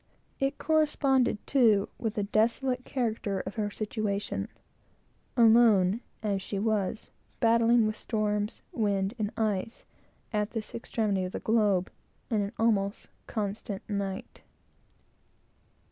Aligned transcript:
It 0.39 0.57
corresponded, 0.57 1.45
too, 1.45 1.87
with 1.99 2.15
the 2.15 2.23
desolate 2.23 2.85
character 2.85 3.41
of 3.41 3.53
her 3.53 3.69
situation; 3.69 4.47
alone, 5.37 6.01
as 6.23 6.41
she 6.41 6.57
was, 6.57 7.11
battling 7.39 7.85
with 7.85 7.95
storms, 7.95 8.63
wind, 8.71 9.13
and 9.19 9.29
ice, 9.37 9.85
at 10.33 10.53
this 10.53 10.73
extremity 10.73 11.23
of 11.25 11.33
the 11.33 11.39
globe, 11.39 11.91
and 12.31 12.41
in 12.41 12.51
almost 12.57 13.09
constant 13.27 13.87
night. 13.87 14.41